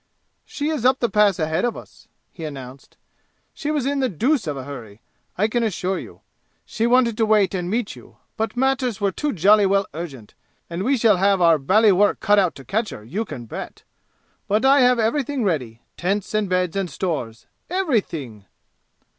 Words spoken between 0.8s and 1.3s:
up the